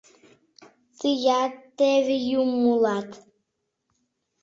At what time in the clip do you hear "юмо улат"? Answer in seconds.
2.41-3.09